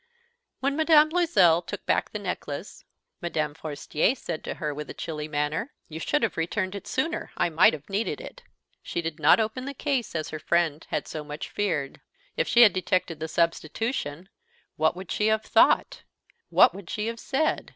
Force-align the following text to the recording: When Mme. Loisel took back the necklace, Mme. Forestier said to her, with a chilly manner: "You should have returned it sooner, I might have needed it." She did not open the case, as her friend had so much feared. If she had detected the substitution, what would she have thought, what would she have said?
When 0.61 0.75
Mme. 0.75 1.09
Loisel 1.11 1.61
took 1.61 1.85
back 1.85 2.09
the 2.11 2.17
necklace, 2.17 2.85
Mme. 3.21 3.51
Forestier 3.53 4.15
said 4.15 4.43
to 4.45 4.55
her, 4.55 4.73
with 4.73 4.89
a 4.89 4.95
chilly 4.95 5.27
manner: 5.27 5.73
"You 5.89 5.99
should 5.99 6.23
have 6.23 6.37
returned 6.37 6.73
it 6.73 6.87
sooner, 6.87 7.29
I 7.37 7.49
might 7.49 7.73
have 7.73 7.87
needed 7.87 8.19
it." 8.19 8.41
She 8.81 9.03
did 9.03 9.19
not 9.19 9.39
open 9.39 9.65
the 9.65 9.75
case, 9.75 10.15
as 10.15 10.29
her 10.29 10.39
friend 10.39 10.87
had 10.89 11.07
so 11.07 11.23
much 11.23 11.51
feared. 11.51 12.01
If 12.35 12.47
she 12.47 12.61
had 12.63 12.73
detected 12.73 13.19
the 13.19 13.27
substitution, 13.27 14.29
what 14.75 14.95
would 14.95 15.11
she 15.11 15.27
have 15.27 15.43
thought, 15.43 16.01
what 16.49 16.73
would 16.73 16.89
she 16.89 17.05
have 17.05 17.19
said? 17.19 17.69